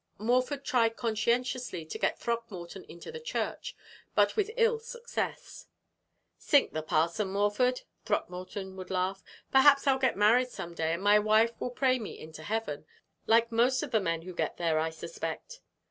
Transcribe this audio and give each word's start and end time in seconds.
Morford 0.17 0.65
tried 0.65 0.95
conscientiously 0.97 1.85
to 1.85 1.99
get 1.99 2.17
Throckmorton 2.19 2.85
into 2.85 3.11
the 3.11 3.19
church, 3.19 3.75
but 4.15 4.35
with 4.35 4.49
ill 4.57 4.79
success. 4.79 5.67
"Sink 6.39 6.73
the 6.73 6.81
parson, 6.81 7.27
Morford," 7.27 7.81
Throckmorton 8.03 8.75
would 8.77 8.89
laugh. 8.89 9.21
"Perhaps 9.51 9.85
I'll 9.85 9.99
get 9.99 10.17
married 10.17 10.49
some 10.49 10.73
day, 10.73 10.93
and 10.93 11.03
my 11.03 11.19
wife 11.19 11.51
will 11.61 11.69
pray 11.69 11.99
me 11.99 12.17
into 12.19 12.41
heaven, 12.41 12.87
like 13.27 13.51
most 13.51 13.83
of 13.83 13.91
the 13.91 14.01
men 14.01 14.23
who 14.23 14.33
get 14.33 14.57
there, 14.57 14.79
I 14.79 14.89
suspect." 14.89 15.61